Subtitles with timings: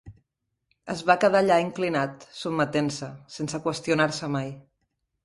[0.93, 4.51] Es va quedar allà inclinat, sotmetent-se, sense qüestionar-se mai.